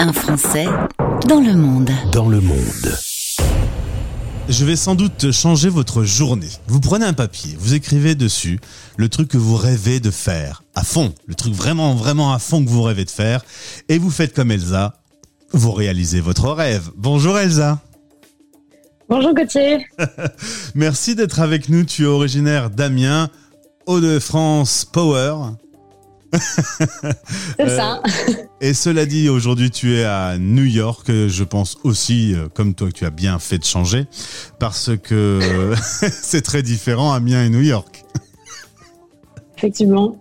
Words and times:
Un 0.00 0.12
Français 0.12 0.66
dans 1.26 1.40
le 1.40 1.54
monde. 1.54 1.90
Dans 2.12 2.28
le 2.28 2.40
monde. 2.40 2.96
Je 4.48 4.64
vais 4.64 4.76
sans 4.76 4.94
doute 4.94 5.32
changer 5.32 5.68
votre 5.68 6.04
journée. 6.04 6.48
Vous 6.68 6.78
prenez 6.78 7.04
un 7.04 7.12
papier, 7.12 7.56
vous 7.58 7.74
écrivez 7.74 8.14
dessus 8.14 8.60
le 8.96 9.08
truc 9.08 9.28
que 9.28 9.36
vous 9.36 9.56
rêvez 9.56 9.98
de 9.98 10.12
faire, 10.12 10.62
à 10.76 10.84
fond, 10.84 11.12
le 11.26 11.34
truc 11.34 11.52
vraiment, 11.52 11.96
vraiment 11.96 12.32
à 12.32 12.38
fond 12.38 12.64
que 12.64 12.70
vous 12.70 12.82
rêvez 12.82 13.04
de 13.04 13.10
faire, 13.10 13.44
et 13.88 13.98
vous 13.98 14.10
faites 14.10 14.34
comme 14.34 14.52
Elsa, 14.52 14.94
vous 15.52 15.72
réalisez 15.72 16.20
votre 16.20 16.48
rêve. 16.48 16.90
Bonjour 16.96 17.36
Elsa. 17.36 17.80
Bonjour 19.08 19.34
Gauthier. 19.34 19.84
Merci 20.76 21.16
d'être 21.16 21.40
avec 21.40 21.68
nous. 21.68 21.84
Tu 21.84 22.04
es 22.04 22.06
originaire 22.06 22.70
d'Amiens, 22.70 23.30
Hauts-de-France 23.86 24.84
Power. 24.84 25.54
C'est 26.32 27.68
ça. 27.68 28.02
Euh, 28.04 28.32
et 28.60 28.74
cela 28.74 29.06
dit, 29.06 29.28
aujourd'hui 29.28 29.70
tu 29.70 29.94
es 29.96 30.04
à 30.04 30.36
New 30.38 30.64
York. 30.64 31.06
Je 31.08 31.44
pense 31.44 31.78
aussi, 31.84 32.34
euh, 32.34 32.48
comme 32.52 32.74
toi, 32.74 32.88
que 32.88 32.92
tu 32.92 33.06
as 33.06 33.10
bien 33.10 33.38
fait 33.38 33.58
de 33.58 33.64
changer 33.64 34.06
parce 34.58 34.90
que 35.02 35.72
c'est 36.22 36.42
très 36.42 36.62
différent 36.62 37.12
Amiens 37.12 37.44
et 37.44 37.48
New 37.48 37.62
York. 37.62 38.04
Effectivement. 39.56 40.20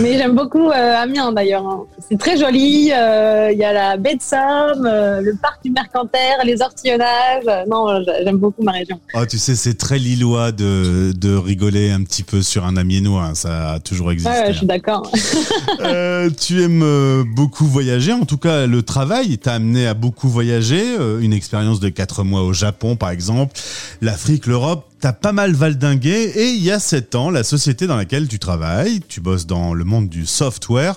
Mais 0.00 0.18
j'aime 0.18 0.34
beaucoup 0.34 0.70
euh, 0.70 0.96
Amiens 0.96 1.32
d'ailleurs. 1.32 1.66
Hein. 1.66 1.84
C'est 2.08 2.18
très 2.18 2.36
joli. 2.36 2.90
Euh, 2.92 3.50
il 3.52 3.58
y 3.58 3.64
a 3.64 3.72
la 3.72 3.96
baie 3.96 4.16
de 4.16 4.22
Somme, 4.22 4.86
euh, 4.86 5.20
le 5.20 5.34
parc 5.40 5.62
du 5.64 5.70
Mercantaire, 5.70 6.44
les 6.44 6.60
ortillonnages. 6.60 7.44
Non, 7.68 8.02
j'aime 8.24 8.36
beaucoup 8.36 8.62
ma 8.62 8.72
région. 8.72 9.00
Oh, 9.14 9.24
tu 9.28 9.38
sais, 9.38 9.54
c'est 9.54 9.74
très 9.74 9.98
lillois 9.98 10.52
de, 10.52 11.12
de 11.16 11.34
rigoler 11.34 11.90
un 11.90 12.02
petit 12.02 12.22
peu 12.22 12.42
sur 12.42 12.66
un 12.66 12.76
amiénois. 12.76 13.30
Ça 13.34 13.72
a 13.72 13.80
toujours 13.80 14.12
existé. 14.12 14.32
Ouais, 14.32 14.52
je 14.52 14.58
suis 14.58 14.66
d'accord. 14.66 15.10
tu 16.40 16.62
aimes 16.62 17.24
beaucoup 17.34 17.66
voyager? 17.66 18.12
En 18.12 18.24
tout 18.24 18.38
cas, 18.38 18.66
le 18.66 18.82
travail 18.82 19.38
t'a 19.38 19.54
amené 19.54 19.86
à 19.86 19.94
beaucoup 19.94 20.28
voyager. 20.28 20.84
Une 21.20 21.32
expérience 21.32 21.80
de 21.80 21.88
quatre 21.88 22.24
mois 22.24 22.42
au 22.42 22.52
Japon, 22.52 22.96
par 22.96 23.10
exemple. 23.10 23.58
L'Afrique, 24.02 24.46
l'Europe 24.46 24.84
t'as 25.00 25.12
pas 25.12 25.32
mal 25.32 25.52
valdingué 25.52 26.32
et 26.34 26.50
il 26.50 26.62
y 26.62 26.70
a 26.70 26.78
sept 26.78 27.14
ans, 27.14 27.30
la 27.30 27.44
société 27.44 27.86
dans 27.86 27.96
laquelle 27.96 28.28
tu 28.28 28.38
travailles, 28.38 29.00
tu 29.08 29.20
bosses 29.20 29.46
dans 29.46 29.74
le 29.74 29.84
monde 29.84 30.08
du 30.08 30.26
software, 30.26 30.96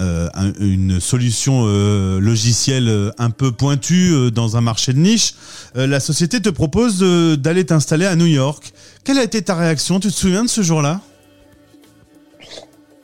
euh, 0.00 0.28
une 0.60 1.00
solution 1.00 1.64
euh, 1.66 2.20
logicielle 2.20 2.88
euh, 2.88 3.10
un 3.18 3.30
peu 3.30 3.50
pointue 3.50 4.30
dans 4.32 4.56
un 4.56 4.60
marché 4.60 4.92
de 4.92 4.98
niche, 4.98 5.34
la 5.74 6.00
société 6.00 6.40
te 6.40 6.48
propose 6.48 7.00
d'aller 7.38 7.64
t'installer 7.66 8.06
à 8.06 8.16
New 8.16 8.26
York. 8.26 8.72
Quelle 9.04 9.18
a 9.18 9.24
été 9.24 9.42
ta 9.42 9.54
réaction? 9.54 10.00
Tu 10.00 10.08
te 10.08 10.14
souviens 10.14 10.44
de 10.44 10.48
ce 10.48 10.62
jour-là? 10.62 11.00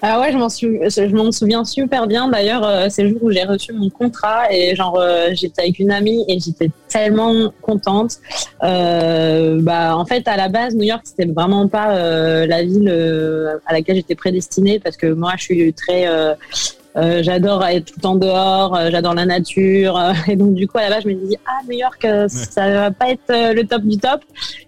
Ah 0.06 0.20
ouais, 0.20 0.32
je 0.32 1.14
m'en 1.16 1.32
souviens 1.32 1.64
super 1.64 2.06
bien. 2.06 2.28
D'ailleurs, 2.28 2.62
euh, 2.62 2.88
c'est 2.90 3.04
le 3.04 3.08
jour 3.08 3.22
où 3.22 3.30
j'ai 3.30 3.44
reçu 3.44 3.72
mon 3.72 3.88
contrat 3.88 4.52
et 4.52 4.76
genre 4.76 4.98
euh, 5.00 5.30
j'étais 5.32 5.62
avec 5.62 5.78
une 5.78 5.90
amie 5.90 6.26
et 6.28 6.38
j'étais 6.38 6.70
tellement 6.88 7.50
contente. 7.62 8.18
Euh, 8.62 9.62
bah 9.62 9.96
en 9.96 10.04
fait, 10.04 10.28
à 10.28 10.36
la 10.36 10.48
base, 10.48 10.74
New 10.74 10.84
York 10.84 11.00
c'était 11.04 11.24
vraiment 11.24 11.68
pas 11.68 11.94
la 12.46 12.62
ville 12.62 12.90
à 13.64 13.72
laquelle 13.72 13.96
j'étais 13.96 14.14
prédestinée 14.14 14.78
parce 14.78 14.98
que 14.98 15.06
moi, 15.06 15.32
je 15.38 15.42
suis 15.42 15.72
très 15.72 16.06
j'adore 16.96 17.64
être 17.64 17.86
tout 17.86 17.94
le 17.96 18.02
temps 18.02 18.14
dehors, 18.14 18.78
j'adore 18.90 19.14
la 19.14 19.26
nature. 19.26 20.00
et 20.28 20.36
donc, 20.36 20.54
du 20.54 20.68
coup, 20.68 20.78
à 20.78 20.82
la 20.82 20.90
base, 20.90 21.02
je 21.04 21.08
me 21.08 21.14
dis, 21.14 21.36
ah, 21.46 21.60
New 21.68 21.78
York, 21.78 22.06
ça 22.28 22.70
va 22.70 22.90
pas 22.90 23.10
être 23.10 23.54
le 23.54 23.62
top 23.62 23.82
du 23.82 23.98
top. 23.98 24.20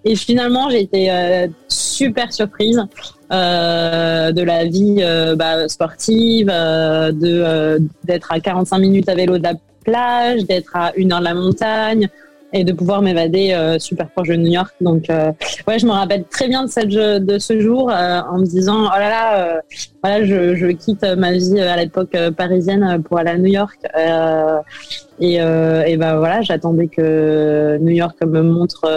Et 0.05 0.17
finalement, 0.17 0.69
j'ai 0.71 0.83
été 0.83 1.49
super 1.69 2.33
surprise. 2.33 2.83
Euh, 3.33 4.31
de 4.31 4.43
la 4.43 4.67
vie 4.67 4.99
euh, 5.01 5.35
bah, 5.35 5.69
sportive, 5.69 6.49
euh, 6.49 7.11
de 7.11 7.85
d'être 8.05 8.31
à 8.31 8.39
45 8.39 8.79
minutes 8.79 9.09
à 9.09 9.17
vélo 9.17 9.37
de 9.39 9.43
la 9.43 9.55
plage, 9.85 10.45
d'être 10.45 10.77
à 10.77 10.93
une 10.95 11.13
heure 11.13 11.19
de 11.19 11.25
la 11.25 11.35
montagne 11.35 12.09
et 12.57 12.65
de 12.65 12.73
pouvoir 12.73 13.03
m'évader 13.03 13.77
super 13.79 14.09
proche 14.11 14.29
de 14.29 14.37
New 14.37 14.53
York. 14.53 14.75
Donc 14.81 15.09
ouais, 15.09 15.79
je 15.79 15.87
me 15.87 15.93
rappelle 15.93 16.25
très 16.25 16.49
bien 16.49 16.65
de 16.65 16.69
cette 16.69 16.89
de 16.89 17.39
ce 17.39 17.61
jour 17.61 17.91
en 17.91 18.39
me 18.39 18.47
disant 18.47 18.85
oh 18.87 18.99
là 18.99 19.09
là, 19.09 19.61
voilà, 20.03 20.25
je, 20.25 20.55
je, 20.57 20.67
quitte 20.67 21.05
ma 21.17 21.33
vie 21.33 21.61
à 21.61 21.77
l'époque 21.77 22.17
parisienne 22.37 23.03
pour 23.03 23.19
aller 23.19 23.31
à 23.31 23.39
New 23.39 23.47
York. 23.47 23.79
et 25.21 25.35
et 25.37 25.97
bah 25.97 26.19
voilà, 26.19 26.43
j'attendais 26.43 26.89
que 26.89 27.79
New 27.81 27.95
York 27.95 28.17
me 28.25 28.43
montre 28.43 28.89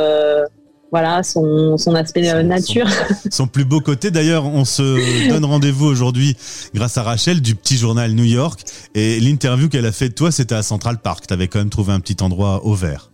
voilà 0.92 1.24
son, 1.24 1.78
son 1.78 1.96
aspect 1.96 2.30
euh, 2.30 2.44
nature. 2.44 2.88
Son, 3.32 3.48
plus 3.48 3.66
beau 3.66 3.80
côté. 3.82 4.12
D'ailleurs, 4.12 4.46
on 4.46 4.66
se 4.66 5.30
donne 5.30 5.46
rendez-vous 5.46 5.86
aujourd'hui 5.86 6.36
grâce 6.74 6.98
à 6.98 7.04
Rachel 7.04 7.42
du 7.42 7.56
petit 7.56 7.78
journal 7.78 8.12
New 8.14 8.24
York. 8.24 8.62
Et 8.96 9.20
l'interview 9.20 9.70
qu'elle 9.70 9.86
a 9.86 9.92
fait 9.92 10.10
de 10.10 10.14
toi, 10.14 10.32
c'était 10.32 10.56
à 10.56 10.64
Central 10.64 10.98
Park. 11.00 11.28
Tu 11.28 11.34
avais 11.34 11.48
quand 11.48 11.60
même 11.60 11.70
trouvé 11.70 11.94
un 11.94 12.00
petit 12.00 12.22
endroit 12.24 12.66
au 12.66 12.74
vert. 12.74 13.12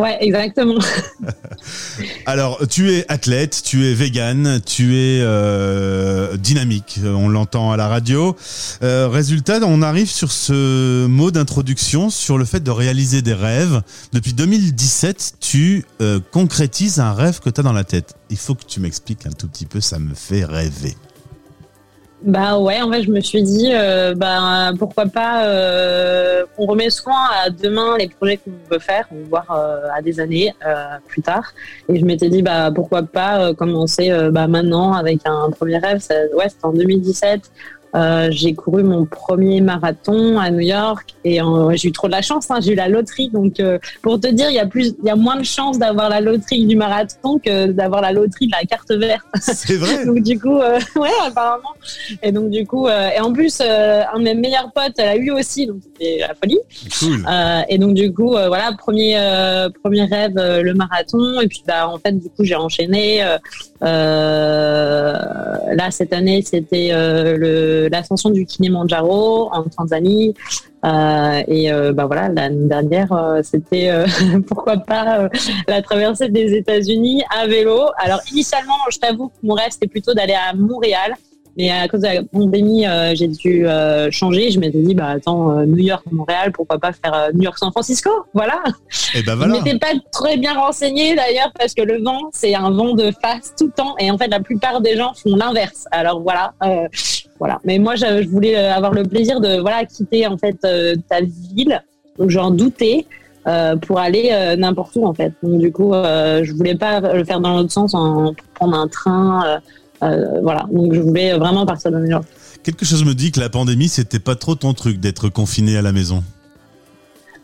Ouais, 0.00 0.16
exactement. 0.20 0.78
Alors, 2.26 2.66
tu 2.68 2.90
es 2.90 3.04
athlète, 3.08 3.60
tu 3.62 3.84
es 3.84 3.92
vegan, 3.92 4.60
tu 4.64 4.96
es 4.96 5.20
euh, 5.20 6.38
dynamique, 6.38 7.00
on 7.04 7.28
l'entend 7.28 7.70
à 7.70 7.76
la 7.76 7.86
radio. 7.86 8.34
Euh, 8.82 9.08
résultat, 9.08 9.60
on 9.62 9.82
arrive 9.82 10.08
sur 10.08 10.32
ce 10.32 11.06
mot 11.06 11.30
d'introduction, 11.30 12.08
sur 12.08 12.38
le 12.38 12.46
fait 12.46 12.60
de 12.60 12.70
réaliser 12.70 13.20
des 13.20 13.34
rêves. 13.34 13.82
Depuis 14.14 14.32
2017, 14.32 15.34
tu 15.38 15.84
euh, 16.00 16.18
concrétises 16.32 16.98
un 16.98 17.12
rêve 17.12 17.40
que 17.40 17.50
tu 17.50 17.60
as 17.60 17.62
dans 17.62 17.74
la 17.74 17.84
tête. 17.84 18.14
Il 18.30 18.38
faut 18.38 18.54
que 18.54 18.64
tu 18.64 18.80
m'expliques 18.80 19.26
un 19.26 19.32
tout 19.32 19.48
petit 19.48 19.66
peu, 19.66 19.82
ça 19.82 19.98
me 19.98 20.14
fait 20.14 20.46
rêver. 20.46 20.96
Bah 22.22 22.58
ouais, 22.58 22.82
en 22.82 22.92
fait, 22.92 23.02
je 23.02 23.10
me 23.10 23.20
suis 23.20 23.42
dit, 23.42 23.70
euh, 23.72 24.14
bah, 24.14 24.72
pourquoi 24.78 25.06
pas 25.06 25.46
euh, 25.46 26.44
qu'on 26.54 26.66
remet 26.66 26.90
soin 26.90 27.30
à 27.42 27.48
demain 27.48 27.96
les 27.96 28.08
projets 28.08 28.36
qu'on 28.36 28.50
veut 28.70 28.78
faire, 28.78 29.06
voire 29.30 29.50
euh, 29.50 29.88
à 29.96 30.02
des 30.02 30.20
années 30.20 30.54
euh, 30.66 30.98
plus 31.08 31.22
tard. 31.22 31.54
Et 31.88 31.98
je 31.98 32.04
m'étais 32.04 32.28
dit, 32.28 32.42
bah, 32.42 32.70
pourquoi 32.74 33.04
pas 33.04 33.54
commencer 33.54 34.10
bah, 34.32 34.48
maintenant 34.48 34.92
avec 34.92 35.20
un 35.24 35.50
premier 35.50 35.78
rêve. 35.78 36.02
ouais, 36.34 36.48
c'était 36.50 36.64
en 36.64 36.72
2017 36.72 37.50
euh, 37.94 38.28
j'ai 38.30 38.54
couru 38.54 38.84
mon 38.84 39.04
premier 39.04 39.60
marathon 39.60 40.38
à 40.38 40.50
New 40.50 40.60
York 40.60 41.14
et 41.24 41.42
euh, 41.42 41.72
j'ai 41.74 41.88
eu 41.88 41.92
trop 41.92 42.06
de 42.06 42.12
la 42.12 42.22
chance. 42.22 42.48
Hein, 42.50 42.60
j'ai 42.60 42.72
eu 42.72 42.76
la 42.76 42.88
loterie, 42.88 43.30
donc 43.30 43.58
euh, 43.58 43.78
pour 44.02 44.20
te 44.20 44.28
dire, 44.28 44.48
il 44.48 44.54
y 44.54 44.60
a 44.60 44.66
plus, 44.66 44.94
il 45.02 45.06
y 45.06 45.10
a 45.10 45.16
moins 45.16 45.36
de 45.36 45.42
chances 45.42 45.78
d'avoir 45.78 46.08
la 46.08 46.20
loterie 46.20 46.66
du 46.66 46.76
marathon 46.76 47.38
que 47.38 47.66
d'avoir 47.66 48.00
la 48.00 48.12
loterie 48.12 48.46
de 48.46 48.52
la 48.52 48.64
carte 48.64 48.92
verte. 48.92 49.26
C'est 49.40 49.76
vrai. 49.76 50.06
donc 50.10 50.22
du 50.22 50.38
coup, 50.38 50.58
ouais, 50.96 51.10
apparemment. 51.26 51.74
Et 52.22 52.30
donc 52.30 52.50
du 52.50 52.64
coup, 52.66 52.88
et 52.88 53.18
en 53.20 53.32
plus, 53.32 53.60
un 53.60 54.18
de 54.18 54.22
mes 54.22 54.34
meilleurs 54.34 54.70
potes 54.72 54.98
l'a 54.98 55.16
eu 55.16 55.30
aussi, 55.32 55.66
donc 55.66 55.78
c'était 55.82 56.18
la 56.20 56.34
folie. 56.34 56.60
Cool. 56.98 57.24
et 57.68 57.78
donc 57.78 57.94
du 57.94 58.12
coup, 58.12 58.30
voilà, 58.30 58.72
premier 58.78 59.16
premier 59.82 60.04
rêve, 60.04 60.34
le 60.36 60.74
marathon. 60.74 61.40
Et 61.40 61.48
puis 61.48 61.62
bah 61.66 61.88
en 61.88 61.98
fait, 61.98 62.12
du 62.12 62.28
coup, 62.30 62.44
j'ai 62.44 62.54
enchaîné. 62.56 63.24
là 63.80 64.18
cette 65.90 66.12
année, 66.12 66.42
c'était 66.42 66.90
le 66.92 67.79
l'ascension 67.88 68.30
du 68.30 68.46
Kilimanjaro 68.46 69.50
en 69.52 69.64
Tanzanie. 69.64 70.34
Euh, 70.84 71.42
et 71.46 71.70
euh, 71.70 71.92
bah 71.92 72.06
voilà, 72.06 72.28
l'année 72.28 72.66
dernière, 72.66 73.12
euh, 73.12 73.40
c'était 73.42 73.92
pourquoi 74.46 74.78
pas 74.78 75.28
la 75.68 75.82
traversée 75.82 76.28
des 76.28 76.54
États-Unis 76.54 77.22
à 77.30 77.46
vélo. 77.46 77.80
Alors 77.98 78.20
initialement, 78.30 78.74
je 78.90 78.98
t'avoue 78.98 79.28
que 79.28 79.34
mon 79.42 79.54
rêve 79.54 79.70
c'était 79.70 79.88
plutôt 79.88 80.14
d'aller 80.14 80.34
à 80.34 80.54
Montréal. 80.54 81.14
Mais 81.56 81.70
à 81.70 81.88
cause 81.88 82.00
de 82.00 82.06
la 82.06 82.22
pandémie, 82.22 82.86
euh, 82.86 83.14
j'ai 83.14 83.28
dû 83.28 83.66
euh, 83.66 84.10
changer. 84.10 84.50
Je 84.50 84.60
m'étais 84.60 84.80
dit, 84.80 84.94
bah 84.94 85.08
attends, 85.08 85.58
euh, 85.58 85.66
New 85.66 85.78
York, 85.78 86.04
Montréal, 86.10 86.52
pourquoi 86.52 86.78
pas 86.78 86.92
faire 86.92 87.30
New 87.34 87.42
York, 87.42 87.58
San 87.58 87.70
Francisco? 87.70 88.10
Voilà. 88.34 88.62
Et 89.14 89.18
eh 89.18 89.22
ben 89.22 89.34
voilà. 89.34 89.54
Je 89.54 89.62
m'étais 89.62 89.78
pas 89.78 89.92
très 90.12 90.36
bien 90.36 90.54
renseigné 90.54 91.14
d'ailleurs 91.14 91.52
parce 91.58 91.74
que 91.74 91.82
le 91.82 92.02
vent, 92.02 92.30
c'est 92.32 92.54
un 92.54 92.70
vent 92.70 92.94
de 92.94 93.10
face 93.20 93.52
tout 93.58 93.66
le 93.66 93.72
temps. 93.72 93.94
Et 93.98 94.10
en 94.10 94.18
fait, 94.18 94.28
la 94.28 94.40
plupart 94.40 94.80
des 94.80 94.96
gens 94.96 95.12
font 95.14 95.34
l'inverse. 95.36 95.86
Alors 95.90 96.20
voilà, 96.20 96.54
voilà. 97.40 97.58
Mais 97.64 97.78
moi, 97.80 97.96
je, 97.96 98.28
voulais 98.28 98.54
avoir 98.54 98.92
le 98.92 99.02
plaisir 99.02 99.40
de 99.40 99.58
voilà 99.58 99.84
quitter 99.84 100.26
en 100.26 100.38
fait 100.38 100.56
ta 101.08 101.20
ville. 101.20 101.82
Donc 102.18 102.30
j'en 102.30 102.52
doutais. 102.52 103.06
pour 103.82 103.98
aller 103.98 104.54
n'importe 104.56 104.94
où 104.96 105.06
en 105.06 105.14
fait. 105.14 105.32
Donc 105.42 105.58
du 105.58 105.72
coup, 105.72 105.92
je 105.92 106.52
voulais 106.52 106.76
pas 106.76 107.00
le 107.00 107.24
faire 107.24 107.40
dans 107.40 107.56
l'autre 107.56 107.72
sens 107.72 107.94
en 107.94 108.34
prendre 108.54 108.76
un 108.76 108.86
train 108.86 109.60
euh, 110.02 110.40
voilà, 110.42 110.66
donc 110.72 110.94
je 110.94 111.00
voulais 111.00 111.36
vraiment 111.36 111.66
partir 111.66 111.90
de 111.90 111.98
New 111.98 112.10
York. 112.10 112.24
Quelque 112.62 112.84
chose 112.84 113.04
me 113.04 113.14
dit 113.14 113.32
que 113.32 113.40
la 113.40 113.48
pandémie, 113.48 113.88
c'était 113.88 114.18
pas 114.18 114.34
trop 114.34 114.54
ton 114.54 114.72
truc 114.72 114.98
d'être 114.98 115.28
confiné 115.28 115.76
à 115.76 115.82
la 115.82 115.92
maison. 115.92 116.22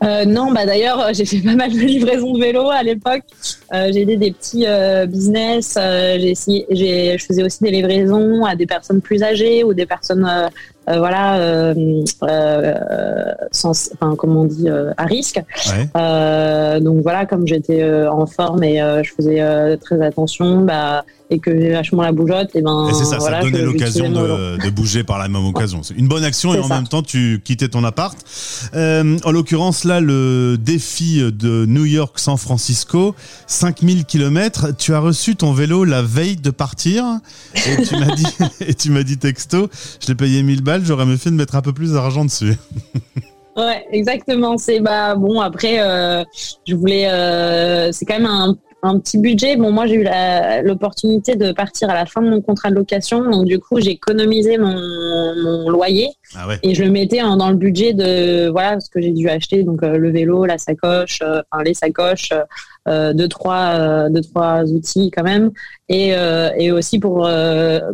Euh, 0.05 0.25
non, 0.25 0.53
bah 0.53 0.67
d'ailleurs, 0.67 1.13
j'ai 1.15 1.25
fait 1.25 1.41
pas 1.41 1.55
mal 1.55 1.73
de 1.73 1.79
livraisons 1.79 2.33
de 2.33 2.41
vélo 2.41 2.69
à 2.71 2.83
l'époque. 2.83 3.23
Euh, 3.73 3.91
j'ai 3.93 4.03
aidé 4.03 4.17
des 4.17 4.31
petits 4.31 4.67
business. 5.09 5.77
j'ai 5.77 6.31
essayé, 6.31 6.67
je 6.71 7.25
faisais 7.25 7.43
aussi 7.43 7.63
des 7.63 7.71
livraisons 7.71 8.45
à 8.45 8.55
des 8.55 8.67
personnes 8.67 9.01
plus 9.01 9.23
âgées 9.23 9.65
ou 9.65 9.75
des 9.75 9.87
personnes 9.87 10.29
voilà, 10.87 11.75
sans, 13.51 13.91
enfin, 13.95 14.15
comment 14.17 14.43
on 14.43 14.45
dit, 14.45 14.69
à 14.69 15.05
risque. 15.05 15.41
donc 15.95 17.03
voilà, 17.03 17.27
comme 17.27 17.47
j'étais 17.47 18.07
en 18.07 18.27
forme 18.27 18.63
et 18.63 18.79
je 19.03 19.11
faisais 19.13 19.77
très 19.79 20.05
attention, 20.05 20.63
bah, 20.63 21.05
et 21.31 21.39
que 21.39 21.51
j'ai 21.59 21.73
vachement 21.73 22.03
la 22.03 22.13
bougeotte, 22.13 22.55
et 22.55 22.63
ben. 22.63 22.89
Et 22.89 22.95
c'est 22.95 23.05
ça, 23.05 23.19
ça 23.19 23.41
donnait 23.41 23.63
l'occasion 23.63 24.11
de, 24.11 24.63
de, 24.63 24.71
bouger 24.71 25.03
par 25.03 25.19
la 25.19 25.29
même 25.29 25.45
occasion. 25.45 25.83
C'est 25.83 25.95
une 25.95 26.09
bonne 26.09 26.25
action 26.25 26.55
et 26.55 26.61
en 26.61 26.69
même 26.69 26.87
temps 26.87 27.03
tu 27.03 27.41
quittais 27.45 27.69
ton 27.69 27.83
appart. 27.85 28.17
Euh, 28.75 29.17
en 29.25 29.33
l'occurrence 29.33 29.85
là, 29.85 30.01
le 30.01 30.57
défi 30.59 31.19
de 31.21 31.67
New 31.67 31.85
York-San 31.85 32.37
Francisco, 32.37 33.15
5000 33.47 34.05
km. 34.05 34.69
Tu 34.77 34.95
as 34.95 35.01
reçu 35.01 35.37
ton 35.37 35.53
vélo 35.53 35.85
la 35.85 36.03
veille 36.03 36.37
de 36.37 36.51
partir 36.51 37.05
et 37.55 37.83
tu 37.83 37.97
m'as 37.97 38.15
dit, 38.15 38.27
et 38.61 38.75
tu 38.75 38.91
m'as 38.91 39.03
dit 39.03 39.19
texto, 39.19 39.69
je 40.01 40.09
l'ai 40.09 40.15
payé 40.15 40.43
1000 40.43 40.63
balles, 40.63 40.76
j'aurais 40.85 41.07
mieux 41.07 41.17
fait 41.17 41.31
de 41.31 41.37
mettre 41.37 41.55
un 41.57 41.63
peu 41.63 41.73
plus 41.73 41.93
d'argent 41.93 42.25
dessus. 42.25 42.55
Ouais, 43.57 43.87
exactement. 43.91 44.59
C'est 44.59 44.81
bah 44.81 45.15
bon 45.15 45.41
après, 45.41 45.81
euh, 45.81 46.23
je 46.67 46.75
voulais. 46.75 47.09
Euh, 47.11 47.91
c'est 47.91 48.05
quand 48.05 48.19
même 48.19 48.27
un 48.27 48.55
un 48.87 48.99
petit 48.99 49.19
budget. 49.19 49.57
Bon, 49.57 49.71
moi, 49.71 49.87
j'ai 49.87 49.97
eu 49.97 50.07
l'opportunité 50.65 51.37
de 51.37 51.53
partir 51.53 51.91
à 51.91 51.95
la 51.95 52.07
fin 52.07 52.23
de 52.23 52.29
mon 52.29 52.41
contrat 52.41 52.71
de 52.71 52.75
location. 52.75 53.29
Donc, 53.31 53.45
du 53.45 53.59
coup, 53.59 53.81
j'ai 53.81 53.91
économisé 53.91 54.59
mon, 54.59 55.69
loyer 55.69 56.11
ah 56.35 56.49
et 56.63 56.75
je 56.75 56.85
le 56.85 56.91
mettais 56.91 57.21
dans 57.21 57.51
le 57.51 57.57
budget 57.57 57.93
de 57.93 58.49
voilà 58.49 58.81
ce 58.81 58.89
que 58.89 59.01
j'ai 59.01 59.11
dû 59.11 59.29
acheter. 59.29 59.63
Donc, 59.63 59.83
euh, 59.83 59.97
le 59.97 60.11
vélo, 60.11 60.45
la 60.45 60.59
sacoche, 60.59 61.21
euh, 61.23 61.43
enfin, 61.51 61.65
les 61.65 61.75
sacoches, 61.75 62.33
euh, 62.89 63.13
deux, 63.13 63.29
trois, 63.29 64.09
deux, 64.09 64.23
trois 64.23 64.63
outils 64.65 65.11
quand 65.11 65.25
même. 65.25 65.51
Et, 65.89 66.15
et 66.59 66.73
aussi 66.73 66.99
pour, 66.99 67.29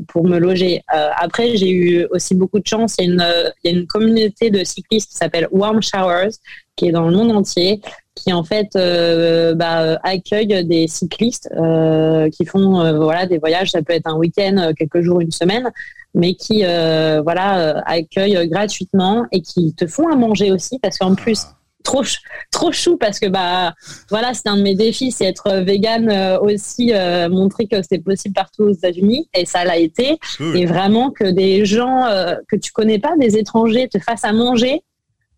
pour 0.09 0.25
me 0.25 0.39
loger. 0.39 0.83
après, 0.89 1.56
j'ai 1.56 1.71
eu 1.71 2.06
aussi 2.11 2.35
beaucoup 2.35 2.59
de 2.59 2.67
chance. 2.67 2.94
Il 2.99 3.05
y 3.05 3.09
a 3.09 3.12
une, 3.12 3.27
il 3.65 3.71
y 3.71 3.75
a 3.75 3.79
une 3.79 3.87
communauté 3.87 4.50
de 4.50 4.65
cyclistes 4.65 5.11
qui 5.11 5.17
s'appelle 5.17 5.47
Warm 5.50 5.83
Showers 5.83 6.31
qui 6.77 6.89
est 6.89 6.93
dans 6.93 7.09
le 7.09 7.17
monde 7.17 7.33
entier 7.33 7.81
qui 8.14 8.32
en 8.32 8.44
fait 8.44 8.76
euh, 8.76 9.55
bah, 9.55 9.99
accueille 10.03 10.64
des 10.64 10.87
cyclistes 10.87 11.49
euh, 11.56 12.29
qui 12.31 12.44
font 12.44 12.81
euh, 12.81 12.99
voilà 12.99 13.26
des 13.26 13.38
voyages. 13.38 13.70
Ça 13.70 13.82
peut 13.82 13.93
être 13.93 14.06
un 14.06 14.17
week-end, 14.17 14.73
quelques 14.76 15.00
jours, 15.00 15.20
une 15.20 15.31
semaine, 15.31 15.70
mais 16.14 16.35
qui 16.35 16.62
voilà 16.62 17.82
accueillent 17.87 18.49
gratuitement 18.49 19.25
et 19.32 19.41
qui 19.41 19.75
te 19.75 19.87
font 19.87 20.09
à 20.09 20.17
manger 20.17 20.53
aussi 20.53 20.79
parce 20.79 20.99
qu'en 20.99 21.14
plus 21.14 21.47
trop 21.85 22.05
trop 22.53 22.70
chou 22.70 22.97
parce 22.97 23.19
que 23.19 23.26
bah 23.26 23.75
voilà 24.09 24.35
c'est 24.35 24.47
un 24.47 24.56
de 24.56 24.62
mes 24.62 24.76
défis 24.76 25.11
c'est 25.11 25.25
être 25.25 25.65
vegan 25.65 26.38
aussi 26.41 26.93
montrer 27.31 27.67
que 27.67 27.79
c'est 27.82 27.99
possible 27.99 28.35
partout 28.35 28.65
aux 28.65 28.73
États-Unis 28.73 29.29
et 29.35 29.47
ça 29.47 29.65
l'a 29.65 29.79
été. 29.79 30.19
Et 30.55 30.67
vraiment 30.67 31.11
que 31.11 31.25
des 31.25 31.65
gens 31.65 32.06
que 32.49 32.56
tu 32.56 32.73
connais 32.73 32.99
pas 32.99 33.17
des 33.19 33.38
étrangers 33.38 33.88
te 33.88 33.99
fassent 33.99 34.25
à 34.25 34.32
manger 34.32 34.82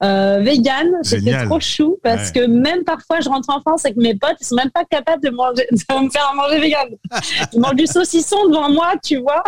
euh, 0.04 0.40
vegan, 0.40 0.88
c'était 1.02 1.44
trop 1.44 1.60
chou 1.60 1.98
parce 2.02 2.30
que 2.30 2.46
même 2.46 2.84
parfois 2.84 3.20
je 3.20 3.28
rentre 3.28 3.48
en 3.50 3.60
France 3.60 3.84
avec 3.84 3.96
mes 3.96 4.14
potes, 4.14 4.36
ils 4.40 4.46
sont 4.46 4.56
même 4.56 4.70
pas 4.70 4.84
capables 4.84 5.22
de, 5.22 5.30
manger, 5.30 5.66
de 5.70 6.04
me 6.04 6.10
faire 6.10 6.32
manger 6.36 6.60
vegan. 6.60 6.88
Ils 7.52 7.60
mangent 7.60 7.76
du 7.76 7.86
saucisson 7.86 8.48
devant 8.48 8.70
moi, 8.70 8.94
tu 9.02 9.18
vois. 9.18 9.42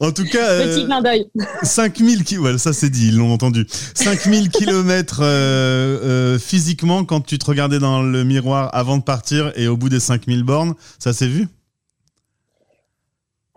En 0.00 0.10
tout 0.10 0.24
cas, 0.24 0.58
petit 0.64 0.84
clin 0.86 1.02
d'œil. 1.02 1.26
5000 1.62 2.24
km, 2.24 2.58
ça 2.58 2.72
c'est 2.72 2.90
dit, 2.90 3.08
ils 3.08 3.16
l'ont 3.16 3.32
entendu. 3.32 3.66
5000 3.94 4.50
km 4.50 5.20
euh, 5.22 5.24
euh, 5.24 6.38
physiquement 6.38 7.04
quand 7.04 7.20
tu 7.20 7.38
te 7.38 7.44
regardais 7.44 7.78
dans 7.78 8.02
le 8.02 8.24
miroir 8.24 8.70
avant 8.72 8.96
de 8.96 9.02
partir 9.02 9.52
et 9.54 9.68
au 9.68 9.76
bout 9.76 9.88
des 9.88 10.00
5000 10.00 10.42
bornes, 10.42 10.74
ça 10.98 11.12
s'est 11.12 11.28
vu? 11.28 11.46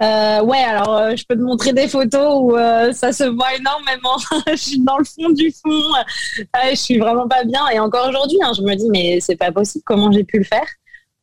Euh, 0.02 0.44
ouais, 0.44 0.58
alors 0.58 0.94
euh, 0.94 1.16
je 1.16 1.24
peux 1.28 1.36
te 1.36 1.42
montrer 1.42 1.72
des 1.72 1.88
photos 1.88 2.42
où 2.42 2.58
euh, 2.58 2.92
ça 2.92 3.14
se 3.14 3.24
voit 3.24 3.56
énormément. 3.56 4.18
je 4.48 4.56
suis 4.56 4.80
dans 4.82 4.98
le 4.98 5.06
fond 5.06 5.30
du 5.30 5.52
fond. 5.52 5.82
je 6.70 6.76
suis 6.76 6.98
vraiment 6.98 7.28
pas 7.28 7.46
bien. 7.46 7.62
Et 7.74 7.80
encore 7.80 8.10
aujourd'hui, 8.10 8.38
hein, 8.44 8.52
je 8.56 8.62
me 8.62 8.76
dis 8.76 8.90
mais 8.90 9.20
c'est 9.22 9.38
pas 9.38 9.52
possible. 9.52 9.84
Comment 9.86 10.12
j'ai 10.12 10.24
pu 10.24 10.40
le 10.40 10.44
faire? 10.44 10.68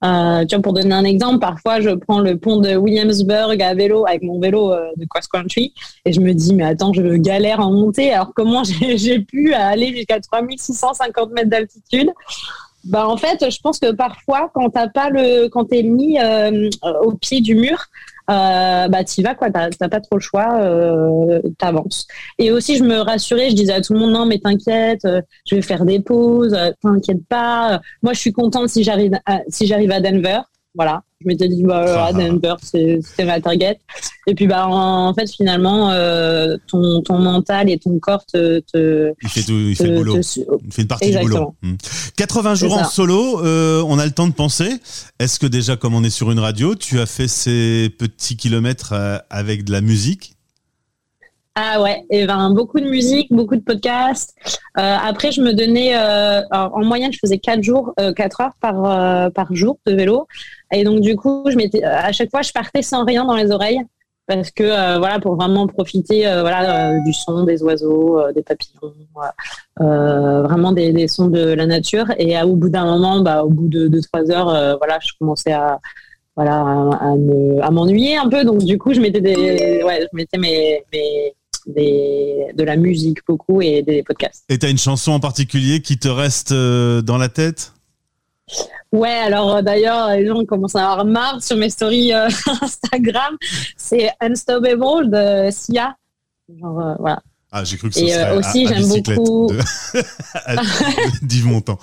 Tu 0.03 0.57
vois, 0.57 0.63
pour 0.63 0.73
donner 0.73 0.95
un 0.95 1.05
exemple, 1.05 1.39
parfois 1.39 1.81
je 1.81 1.91
prends 1.91 2.19
le 2.19 2.37
pont 2.37 2.57
de 2.57 2.75
Williamsburg 2.75 3.63
à 3.63 3.75
vélo 3.75 4.05
avec 4.05 4.23
mon 4.23 4.41
vélo 4.41 4.75
de 4.97 5.05
cross 5.05 5.29
country 5.29 5.75
et 6.05 6.13
je 6.13 6.21
me 6.21 6.33
dis 6.33 6.55
mais 6.55 6.65
attends, 6.65 6.93
je 6.93 7.03
galère 7.17 7.61
en 7.61 7.71
montée. 7.71 8.13
Alors 8.13 8.33
comment 8.35 8.65
j'ai 8.97 9.21
pu 9.21 9.55
aller 9.55 9.95
jusqu'à 9.95 10.19
3650 10.19 11.31
mètres 11.33 11.51
d'altitude? 11.51 12.11
Bah 12.85 13.09
en 13.09 13.17
fait, 13.17 13.51
je 13.51 13.61
pense 13.61 13.79
que 13.79 13.93
parfois, 13.93 14.51
quand 14.55 14.71
t'as 14.71 14.89
pas 14.89 15.11
le, 15.11 15.49
quand 15.49 15.67
t'es 15.67 15.83
mis 15.83 16.19
au 16.83 17.13
pied 17.13 17.41
du 17.41 17.55
mur, 17.55 17.89
euh, 18.31 18.89
bah 18.89 19.05
t'y 19.05 19.23
vas 19.23 19.35
quoi, 19.35 19.51
t'as 19.51 19.71
pas 19.89 20.01
trop 20.01 20.17
le 20.17 20.21
choix, 20.21 20.61
euh, 20.61 21.41
t'avances. 21.59 22.07
Et 22.39 22.51
aussi 22.53 22.77
je 22.77 22.85
me 22.85 22.99
rassurais, 22.99 23.51
je 23.51 23.57
disais 23.57 23.73
à 23.73 23.81
tout 23.81 23.95
le 23.95 23.99
monde 23.99 24.13
non 24.13 24.27
mais 24.27 24.39
t'inquiète, 24.39 25.05
euh, 25.05 25.21
je 25.47 25.57
vais 25.57 25.63
faire 25.63 25.85
des 25.85 26.01
pauses, 26.01 26.55
euh, 26.55 26.71
t'inquiète 26.81 27.27
pas. 27.29 27.81
Moi 28.03 28.13
je 28.13 28.21
suis 28.21 28.33
contente 28.33 28.69
si 28.69 28.85
j'arrive 28.85 29.19
si 29.49 29.67
j'arrive 29.67 29.91
à 29.91 30.01
Denver, 30.01 30.41
voilà. 30.75 31.03
Je 31.21 31.29
m'étais 31.29 31.49
dit, 31.49 31.63
bah, 31.63 32.07
à 32.07 32.13
Denver, 32.13 32.55
c'était 32.61 33.25
ma 33.25 33.41
target. 33.41 33.79
Et 34.27 34.35
puis, 34.35 34.47
bah, 34.47 34.67
en, 34.67 35.13
fait, 35.15 35.31
finalement, 35.31 35.91
euh, 35.91 36.57
ton, 36.67 37.01
ton, 37.03 37.19
mental 37.19 37.71
et 37.71 37.79
ton 37.79 37.99
corps 37.99 38.25
te. 38.27 38.61
te 38.61 39.13
il 39.23 39.29
fait, 39.29 39.43
tout, 39.43 39.53
il 39.53 39.77
fait 39.77 39.87
le 39.87 39.97
boulot. 39.99 40.17
il 40.17 40.73
fait 40.73 40.83
une 40.83 40.89
partie 40.89 41.11
du 41.11 41.19
boulot. 41.19 41.55
80 42.17 42.53
hmm. 42.53 42.57
jours 42.57 42.75
en 42.75 42.85
solo, 42.85 43.41
euh, 43.45 43.85
on 43.87 43.99
a 43.99 44.05
le 44.05 44.13
temps 44.13 44.27
de 44.27 44.33
penser. 44.33 44.81
Est-ce 45.21 45.39
que 45.39 45.47
déjà, 45.47 45.77
comme 45.77 45.95
on 45.95 46.03
est 46.03 46.11
sur 46.11 46.31
une 46.33 46.41
radio, 46.41 46.75
tu 46.75 46.99
as 46.99 47.07
fait 47.07 47.29
ces 47.29 47.91
petits 47.99 48.37
kilomètres 48.37 48.93
euh, 48.93 49.19
avec 49.31 49.65
de 49.65 49.73
la 49.73 49.81
musique? 49.81 50.37
Ah 51.55 51.83
ouais, 51.83 52.03
et 52.09 52.27
ben 52.27 52.51
beaucoup 52.55 52.81
de 52.81 52.89
musique, 52.89 53.31
beaucoup 53.31 53.57
de 53.57 53.61
podcasts. 53.61 54.35
Euh, 54.79 54.97
après, 55.05 55.33
je 55.33 55.43
me 55.43 55.53
donnais, 55.53 55.95
euh, 55.95 56.41
en 56.51 56.83
moyenne, 56.83 57.13
je 57.13 57.19
faisais 57.19 57.37
4 57.37 57.63
jours, 57.63 57.93
euh, 58.01 58.15
4 58.15 58.41
heures 58.41 58.55
par 58.59 58.85
euh, 58.87 59.29
par 59.29 59.55
jour 59.55 59.79
de 59.85 59.93
vélo, 59.93 60.27
et 60.73 60.85
donc 60.85 61.01
du 61.01 61.17
coup, 61.17 61.45
je 61.49 61.57
m'étais, 61.57 61.83
à 61.85 62.13
chaque 62.13 62.31
fois, 62.31 62.43
je 62.43 62.53
partais 62.53 62.83
sans 62.83 63.05
rien 63.05 63.25
dans 63.25 63.37
les 63.37 63.51
oreilles 63.51 63.81
parce 64.27 64.51
que 64.51 64.63
euh, 64.63 64.99
voilà, 64.99 65.19
pour 65.19 65.37
vraiment 65.37 65.67
profiter, 65.67 66.23
voilà, 66.23 66.99
du 67.01 67.13
son 67.13 67.45
des 67.45 67.63
oiseaux, 67.63 68.21
des 68.35 68.43
papillons, 68.43 68.93
vraiment 69.77 70.73
des, 70.73 70.93
des, 70.93 71.09
sons 71.09 71.29
de 71.29 71.41
la 71.41 71.67
nature. 71.67 72.07
Et 72.19 72.41
au 72.43 72.57
bout 72.57 72.69
d'un 72.69 72.85
moment, 72.85 73.21
bah, 73.21 73.45
au 73.45 73.51
bout 73.51 73.69
de 73.69 73.89
2-3 73.89 74.31
heures, 74.31 74.79
voilà, 74.79 74.99
je 75.01 75.13
commençais 75.19 75.53
à 75.53 75.81
voilà 76.35 76.61
à, 76.61 77.71
m'ennuyer 77.71 78.17
un 78.17 78.27
peu 78.27 78.43
donc 78.43 78.65
du 78.65 78.79
coup 78.79 78.95
je 78.95 79.01
mettais 79.01 79.21
des 79.21 79.83
ouais 79.85 80.01
je 80.01 80.17
mettais 80.17 80.39
mes, 80.39 80.83
mes 80.91 81.35
de 81.67 82.63
la 82.65 82.77
musique 82.77 83.19
beaucoup 83.27 83.63
et 83.63 83.83
des 83.83 84.03
podcasts. 84.03 84.45
Et 84.49 84.59
tu 84.59 84.67
as 84.67 84.69
une 84.69 84.79
chanson 84.79 85.13
en 85.13 85.21
particulier 85.21 85.81
qui 85.81 85.99
te 85.99 86.09
reste 86.09 86.53
euh, 86.53 87.03
dans 87.03 87.19
la 87.19 87.29
tête? 87.29 87.73
Ouais, 88.93 89.09
alors 89.09 89.57
euh, 89.57 89.63
d'ailleurs, 89.63 90.11
les 90.11 90.27
gens 90.27 90.45
commencent 90.45 90.77
à 90.77 90.91
avoir 90.91 91.05
marre 91.05 91.43
sur 91.43 91.57
mes 91.57 91.71
stories 91.71 92.13
euh, 92.13 92.29
Instagram. 92.63 93.37
C'est 93.77 94.11
Unstoppable 94.21 95.11
de 95.11 95.51
Sia. 95.51 95.97
Genre, 96.61 96.97
voilà. 96.99 97.23
Ah, 97.51 97.65
j'ai 97.65 97.77
cru 97.77 97.89
que 97.89 97.95
ce 97.95 98.07
serait 98.07 98.37
aussi, 98.37 98.67
j'aime 98.67 98.89
beaucoup. 98.89 99.51
D'Yves 101.23 101.47
Montand. 101.47 101.79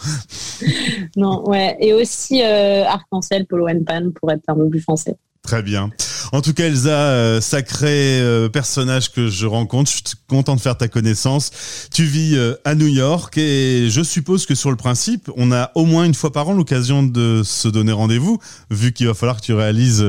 non, 1.16 1.48
ouais. 1.48 1.78
Et 1.80 1.94
aussi 1.94 2.42
Arc-en-Ciel, 2.42 3.46
Polo 3.46 3.68
Pan 3.86 4.10
pour 4.16 4.32
être 4.32 4.44
un 4.48 4.56
peu 4.56 4.68
plus 4.68 4.82
français. 4.82 5.16
Très 5.44 5.62
bien. 5.62 5.92
En 6.32 6.42
tout 6.42 6.54
cas, 6.54 6.66
Elsa, 6.66 6.90
euh, 6.90 7.42
sacré 7.42 8.22
euh, 8.22 8.50
personnage 8.50 9.12
que 9.12 9.30
je 9.30 9.48
rencontre, 9.48 9.90
je 9.90 9.98
suis 9.98 10.04
content 10.28 10.56
de 10.56 10.62
faire 10.62 10.78
ta 10.78 10.88
connaissance. 10.88 11.52
Tu 11.92 12.04
vis 12.04 12.36
euh, 12.36 12.56
à 12.66 12.76
New 12.76 12.88
York 12.88 13.38
et 13.38 13.88
je 13.90 14.02
suppose 14.04 14.46
que 14.46 14.54
sur 14.54 14.70
le 14.70 14.76
principe, 14.76 15.32
on 15.38 15.52
a 15.52 15.72
au 15.76 15.86
moins 15.86 16.04
une 16.04 16.14
fois 16.14 16.32
par 16.32 16.48
an 16.50 16.54
l'occasion 16.54 17.02
de 17.02 17.42
se 17.44 17.68
donner 17.68 17.92
rendez-vous, 17.92 18.40
vu 18.70 18.94
qu'il 18.94 19.08
va 19.08 19.14
falloir 19.14 19.38
que 19.38 19.46
tu 19.46 19.54
réalises 19.54 20.06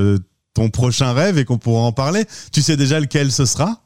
ton 0.54 0.68
prochain 0.68 1.12
rêve 1.12 1.38
et 1.38 1.44
qu'on 1.44 1.58
pourra 1.58 1.82
en 1.82 1.92
parler. 1.92 2.24
Tu 2.52 2.60
sais 2.60 2.76
déjà 2.76 3.00
lequel 3.00 3.32
ce 3.32 3.46
sera? 3.46 3.82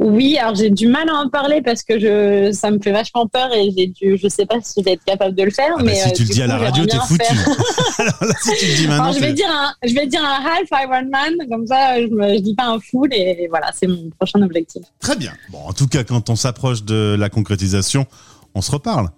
Oui, 0.00 0.38
alors 0.38 0.54
j'ai 0.54 0.70
du 0.70 0.88
mal 0.88 1.10
à 1.10 1.14
en 1.14 1.28
parler 1.28 1.60
parce 1.60 1.82
que 1.82 1.98
je, 1.98 2.52
ça 2.52 2.70
me 2.70 2.78
fait 2.78 2.90
vachement 2.90 3.26
peur 3.26 3.52
et 3.52 3.70
j'ai 3.76 3.86
dû, 3.86 4.16
je 4.16 4.28
sais 4.28 4.46
pas 4.46 4.56
si 4.62 4.80
je 4.80 4.84
vais 4.84 4.92
être 4.92 5.04
capable 5.04 5.34
de 5.34 5.42
le 5.42 5.50
faire. 5.50 5.74
Ah 5.74 5.76
bah, 5.76 5.82
mais 5.84 5.94
si 5.94 6.12
tu 6.14 6.22
le 6.22 6.28
dis 6.30 6.40
à 6.40 6.46
la 6.46 6.56
radio, 6.56 6.86
t'es 6.86 6.96
foutu. 6.96 7.20
alors 7.98 8.24
là, 8.24 8.34
si 8.42 8.56
tu 8.58 8.66
le 8.66 8.76
dis 8.76 8.88
maintenant, 8.88 9.12
je 9.12 9.20
vais 9.20 9.34
dire 9.34 9.50
un, 9.50 9.74
je 9.86 9.94
vais 9.94 10.06
dire 10.06 10.22
un 10.24 10.42
half 10.42 10.70
Ironman, 10.72 11.46
comme 11.50 11.66
ça, 11.66 12.00
je 12.00 12.06
me, 12.06 12.34
je 12.34 12.40
dis 12.40 12.54
pas 12.54 12.68
un 12.68 12.80
full 12.80 13.12
et 13.12 13.46
voilà, 13.50 13.72
c'est 13.78 13.86
mon 13.86 14.08
prochain 14.18 14.40
objectif. 14.40 14.84
Très 15.00 15.16
bien. 15.16 15.32
Bon, 15.50 15.58
en 15.66 15.74
tout 15.74 15.86
cas, 15.86 16.02
quand 16.02 16.30
on 16.30 16.36
s'approche 16.36 16.82
de 16.82 17.14
la 17.18 17.28
concrétisation, 17.28 18.06
on 18.54 18.62
se 18.62 18.70
reparle. 18.70 19.10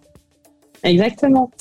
Exactement. 0.82 1.52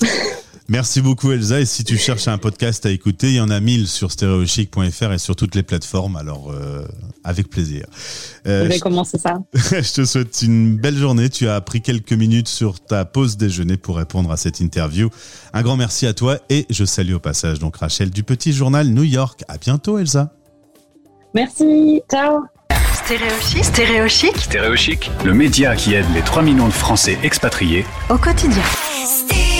Merci 0.72 1.02
beaucoup 1.02 1.30
Elsa. 1.32 1.60
Et 1.60 1.66
si 1.66 1.84
tu 1.84 1.98
cherches 1.98 2.28
un 2.28 2.38
podcast 2.38 2.86
à 2.86 2.90
écouter, 2.90 3.26
il 3.26 3.34
y 3.34 3.40
en 3.42 3.50
a 3.50 3.60
mille 3.60 3.86
sur 3.86 4.10
stereochic.fr 4.10 5.12
et 5.12 5.18
sur 5.18 5.36
toutes 5.36 5.54
les 5.54 5.62
plateformes. 5.62 6.16
Alors 6.16 6.50
euh, 6.50 6.86
avec 7.24 7.50
plaisir. 7.50 7.84
Euh, 8.46 8.64
je 8.64 8.68
vais 8.70 8.78
commencer 8.78 9.18
ça. 9.18 9.42
je 9.54 9.92
te 9.92 10.06
souhaite 10.06 10.40
une 10.40 10.78
belle 10.78 10.96
journée. 10.96 11.28
Tu 11.28 11.46
as 11.46 11.60
pris 11.60 11.82
quelques 11.82 12.14
minutes 12.14 12.48
sur 12.48 12.80
ta 12.80 13.04
pause 13.04 13.36
déjeuner 13.36 13.76
pour 13.76 13.98
répondre 13.98 14.32
à 14.32 14.38
cette 14.38 14.60
interview. 14.60 15.10
Un 15.52 15.60
grand 15.60 15.76
merci 15.76 16.06
à 16.06 16.14
toi 16.14 16.38
et 16.48 16.64
je 16.70 16.86
salue 16.86 17.12
au 17.12 17.20
passage 17.20 17.58
donc 17.58 17.76
Rachel 17.76 18.08
du 18.08 18.22
petit 18.22 18.54
journal 18.54 18.88
New 18.88 19.04
York. 19.04 19.44
À 19.48 19.58
bientôt 19.58 19.98
Elsa. 19.98 20.32
Merci. 21.34 22.00
Ciao. 22.10 22.44
Stéréochic. 23.04 23.62
Stéréochic. 23.62 24.36
Stéréochic, 24.38 25.10
le 25.22 25.34
média 25.34 25.76
qui 25.76 25.92
aide 25.92 26.06
les 26.14 26.22
3 26.22 26.42
millions 26.42 26.68
de 26.68 26.72
Français 26.72 27.18
expatriés 27.22 27.84
Au 28.08 28.16
quotidien. 28.16 28.62
Stéréochic. 29.04 29.51